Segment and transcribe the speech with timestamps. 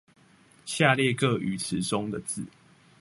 [0.65, 2.43] 下列各語詞中的字